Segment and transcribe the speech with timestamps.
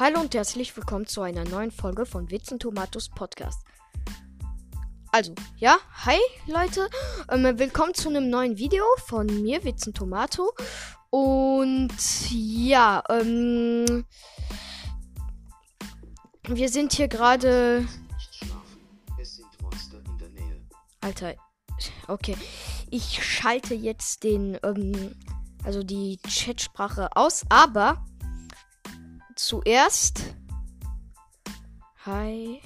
[0.00, 3.64] Hallo und herzlich willkommen zu einer neuen Folge von Witzen Tomatos Podcast.
[5.10, 6.88] Also, ja, hi Leute,
[7.32, 10.52] ähm, willkommen zu einem neuen Video von mir, Witzen Tomato.
[11.10, 11.90] Und
[12.30, 14.04] ja, ähm,
[16.44, 17.84] wir sind hier gerade.
[21.00, 21.34] Alter,
[22.06, 22.36] okay.
[22.88, 25.16] Ich schalte jetzt den, ähm,
[25.64, 28.04] also die Chatsprache aus, aber
[29.38, 30.34] zuerst.
[32.04, 32.60] Hi.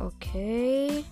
[0.00, 1.04] Okay.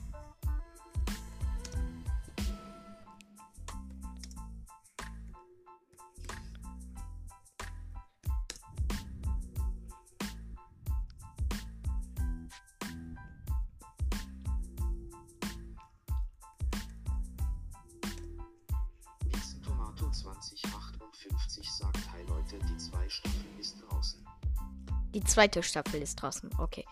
[25.14, 26.50] Die zweite Staffel ist draußen.
[26.58, 26.84] Okay.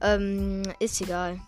[0.00, 1.40] Ähm, ist egal.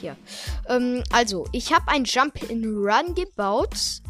[0.00, 0.16] Hier.
[0.68, 4.02] Ähm, also, ich habe ein Jump in Run gebaut.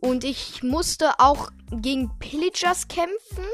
[0.00, 3.44] Und ich musste auch gegen Pillagers kämpfen.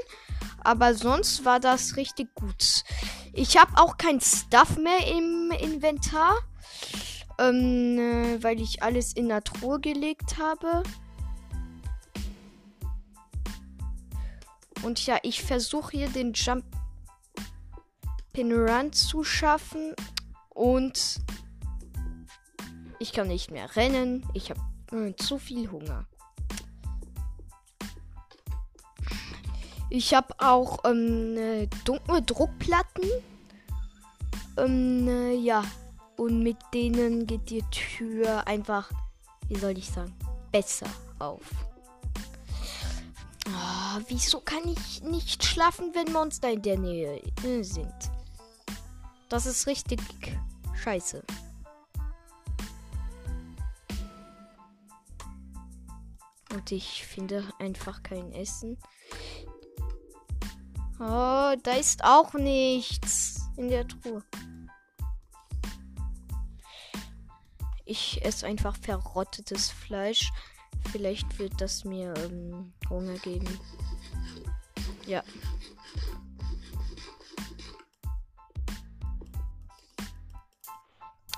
[0.62, 2.84] Aber sonst war das richtig gut.
[3.32, 6.38] Ich habe auch kein Stuff mehr im Inventar.
[7.38, 10.82] Ähm, äh, weil ich alles in der Truhe gelegt habe.
[14.82, 16.64] Und ja, ich versuche hier den Jump
[18.32, 19.94] Pin Run zu schaffen.
[20.50, 21.20] Und
[22.98, 24.26] ich kann nicht mehr rennen.
[24.34, 24.60] Ich habe
[24.92, 26.06] äh, zu viel Hunger.
[29.88, 33.04] Ich habe auch ähm, äh, dunkle Druckplatten.
[34.56, 35.64] Ähm, äh, ja.
[36.16, 38.90] Und mit denen geht die Tür einfach,
[39.48, 40.14] wie soll ich sagen,
[40.52, 40.86] besser
[41.18, 41.69] auf.
[43.92, 47.92] Oh, wieso kann ich nicht schlafen, wenn Monster in der Nähe äh, sind?
[49.28, 50.00] Das ist richtig
[50.76, 51.24] scheiße.
[56.52, 58.78] Und ich finde einfach kein Essen.
[61.00, 64.22] Oh, da ist auch nichts in der Truhe.
[67.84, 70.30] Ich esse einfach verrottetes Fleisch.
[70.92, 73.46] Vielleicht wird das mir ähm, Hunger geben.
[75.06, 75.22] Ja.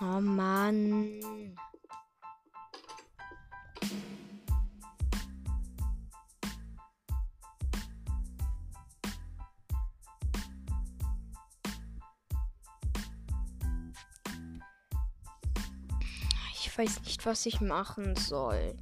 [0.01, 1.21] Oh Mann.
[16.55, 18.77] Ich weiß nicht, was ich machen soll.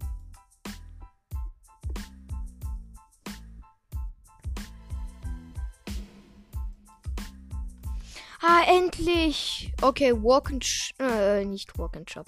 [8.42, 9.72] Ah, endlich!
[9.82, 12.26] Okay, Walk and Sh äh, nicht Walk and Shop.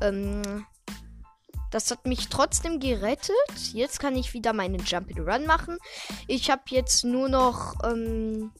[0.00, 0.64] Ähm,
[1.70, 3.34] das hat mich trotzdem gerettet.
[3.72, 5.78] Jetzt kann ich wieder meinen Jump and Run machen.
[6.26, 7.74] Ich habe jetzt nur noch.
[7.84, 8.52] Ähm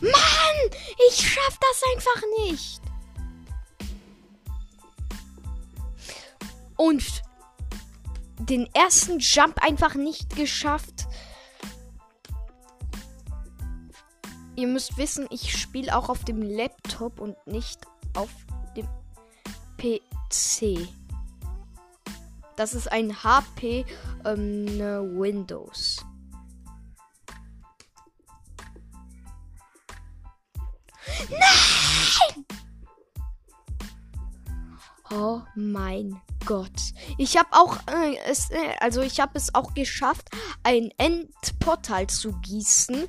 [0.00, 0.70] Mann!
[1.08, 2.82] Ich schaff das einfach nicht!
[6.76, 7.22] Und
[8.38, 10.95] den ersten Jump einfach nicht geschafft.
[14.56, 17.80] Ihr müsst wissen, ich spiele auch auf dem Laptop und nicht
[18.14, 18.30] auf
[18.74, 18.88] dem
[19.76, 20.88] PC.
[22.56, 23.84] Das ist ein HP
[24.24, 26.04] ähm, ne Windows.
[31.28, 32.46] Nein!
[35.10, 36.70] Oh mein Gott.
[37.18, 40.30] Ich habe auch äh, es, äh, also ich habe es auch geschafft,
[40.62, 43.06] ein Endportal zu gießen,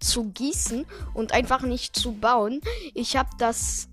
[0.00, 2.60] zu gießen und einfach nicht zu bauen.
[2.94, 3.88] Ich habe das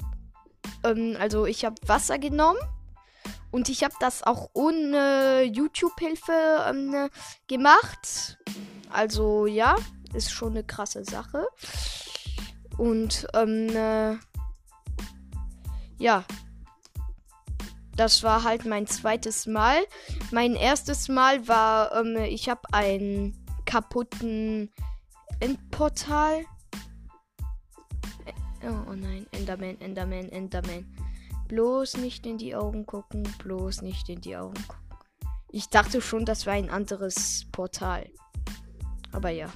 [0.83, 2.59] ähm, also ich habe Wasser genommen
[3.51, 7.09] und ich habe das auch ohne YouTube-Hilfe ähm,
[7.47, 8.37] gemacht.
[8.91, 9.75] Also ja,
[10.13, 11.47] ist schon eine krasse Sache.
[12.77, 14.17] Und ähm, äh,
[15.97, 16.25] ja,
[17.95, 19.77] das war halt mein zweites Mal.
[20.31, 24.71] Mein erstes Mal war, ähm, ich habe einen kaputten
[25.39, 26.45] Endportal.
[28.63, 30.85] Oh, oh nein, Enderman, Enderman, Enderman.
[31.47, 34.85] Bloß nicht in die Augen gucken, bloß nicht in die Augen gucken.
[35.49, 38.09] Ich dachte schon, das wäre ein anderes Portal.
[39.11, 39.47] Aber ja.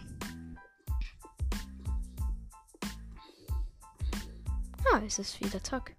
[4.94, 5.96] Ah, es ist wieder Tag.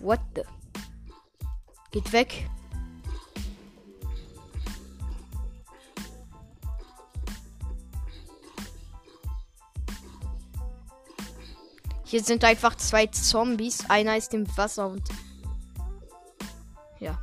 [0.00, 0.42] What the?
[1.90, 2.48] Geht weg.
[12.10, 13.88] Hier sind einfach zwei Zombies.
[13.88, 15.08] Einer ist im Wasser und.
[16.98, 17.16] Ja.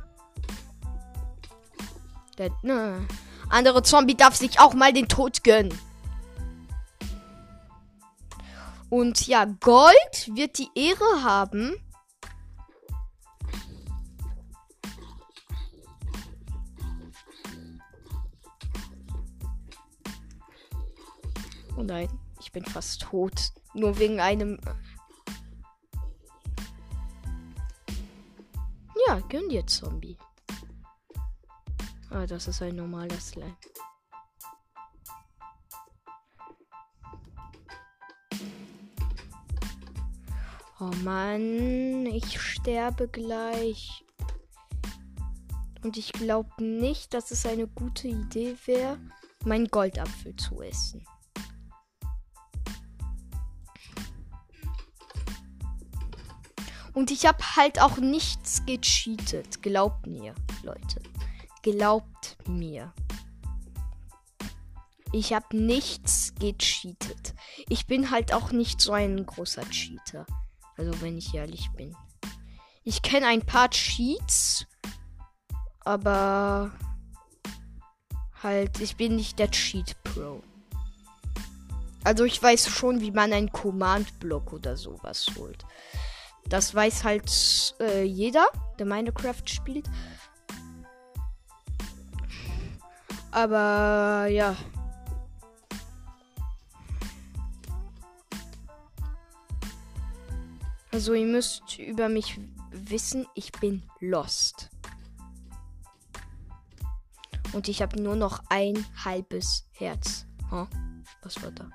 [2.38, 3.06] Der ne,
[3.50, 5.78] andere Zombie darf sich auch mal den Tod gönnen.
[8.88, 11.74] Und ja, Gold wird die Ehre haben.
[21.76, 22.08] Oh nein,
[22.48, 23.52] ich bin fast tot.
[23.74, 24.58] Nur wegen einem.
[29.06, 30.16] Ja, gönn dir, Zombie.
[32.08, 33.54] Ah, das ist ein normaler Slime.
[40.80, 44.06] Oh Mann, ich sterbe gleich.
[45.82, 48.98] Und ich glaube nicht, dass es eine gute Idee wäre,
[49.44, 51.04] meinen Goldapfel zu essen.
[56.98, 59.62] Und ich habe halt auch nichts gecheatet.
[59.62, 60.34] Glaubt mir,
[60.64, 61.00] Leute.
[61.62, 62.92] Glaubt mir.
[65.12, 67.36] Ich habe nichts gecheatet.
[67.68, 70.26] Ich bin halt auch nicht so ein großer Cheater.
[70.76, 71.94] Also wenn ich ehrlich bin.
[72.82, 74.66] Ich kenne ein paar Cheats,
[75.84, 76.72] aber
[78.42, 80.42] halt, ich bin nicht der Cheat Pro.
[82.02, 85.64] Also ich weiß schon, wie man einen Command-Block oder sowas holt.
[86.48, 88.46] Das weiß halt äh, jeder,
[88.78, 89.88] der Minecraft spielt.
[93.30, 94.56] Aber ja.
[100.90, 102.40] Also ihr müsst über mich
[102.70, 104.70] wissen, ich bin lost.
[107.52, 110.26] Und ich habe nur noch ein halbes Herz.
[110.50, 110.66] Huh?
[111.22, 111.70] Was war da?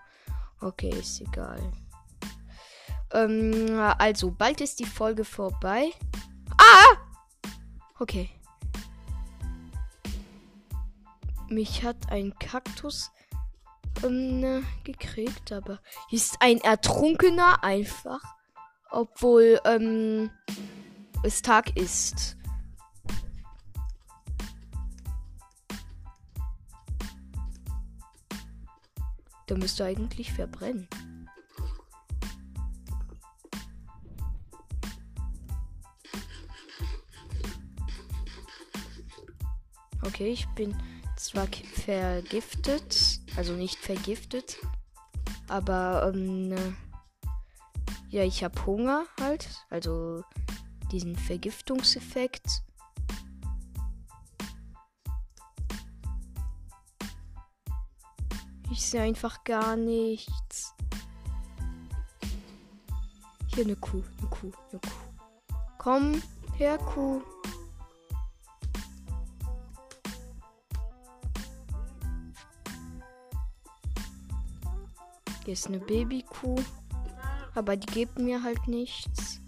[0.59, 1.71] Okay, ist egal.
[3.13, 5.91] Ähm, also, bald ist die Folge vorbei.
[6.57, 6.97] Ah!
[7.99, 8.29] Okay.
[11.47, 13.11] Mich hat ein Kaktus
[14.03, 15.79] ähm, gekriegt, aber
[16.09, 18.21] ist ein Ertrunkener einfach.
[18.89, 20.31] Obwohl ähm,
[21.23, 22.35] es Tag ist.
[29.49, 30.87] Der müsste eigentlich verbrennen.
[40.05, 40.75] Okay, ich bin
[41.15, 44.57] zwar vergiftet, also nicht vergiftet,
[45.47, 46.75] aber ähm,
[48.09, 50.23] ja, ich habe Hunger halt, also
[50.91, 52.63] diesen Vergiftungseffekt.
[58.71, 60.73] Ich sehe einfach gar nichts.
[63.47, 65.57] Hier eine Kuh, eine Kuh, eine Kuh.
[65.77, 66.21] Komm
[66.57, 67.21] her, Kuh.
[75.43, 76.55] Hier ist eine Babykuh.
[77.55, 79.41] Aber die gibt mir halt nichts.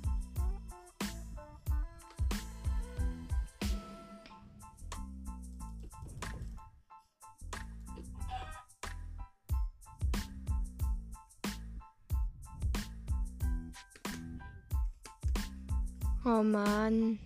[16.25, 17.19] Oh Mann.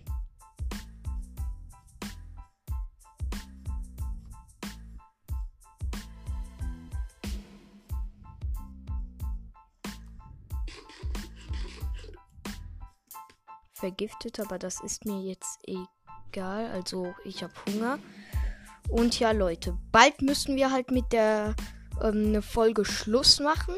[13.90, 16.70] Vergiftet, aber das ist mir jetzt egal.
[16.70, 17.98] Also ich habe Hunger.
[18.88, 21.54] Und ja, Leute, bald müssen wir halt mit der
[22.00, 23.74] ähm, eine Folge Schluss machen.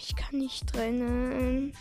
[0.00, 1.76] Ich kann nicht rennen.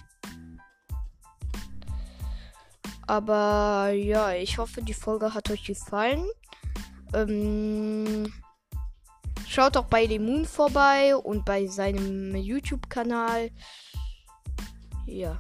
[3.07, 6.25] Aber ja, ich hoffe, die Folge hat euch gefallen.
[7.13, 8.31] Ähm,
[9.48, 13.51] schaut auch bei Lemon vorbei und bei seinem YouTube-Kanal.
[15.05, 15.39] Ja.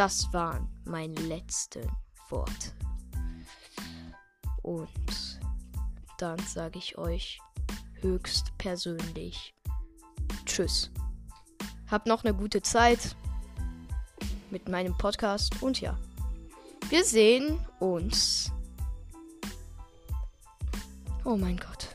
[0.00, 1.86] Das waren meine letzten
[2.30, 2.72] Worte.
[4.62, 5.38] Und
[6.16, 7.38] dann sage ich euch
[8.00, 9.54] höchst persönlich
[10.46, 10.90] tschüss.
[11.90, 13.14] Habt noch eine gute Zeit
[14.50, 15.98] mit meinem Podcast und ja.
[16.88, 18.50] Wir sehen uns.
[21.26, 21.94] Oh mein Gott.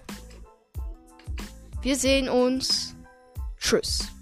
[1.82, 2.96] Wir sehen uns.
[3.58, 4.15] Tschüss.